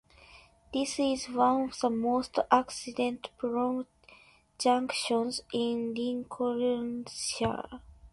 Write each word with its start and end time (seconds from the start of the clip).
This 0.73 0.97
is 0.97 1.29
one 1.29 1.65
of 1.69 1.79
the 1.79 1.91
most 1.91 2.39
accident-prone 2.51 3.85
junctions 4.57 5.41
in 5.53 5.93
Lincolnshire. 5.93 7.81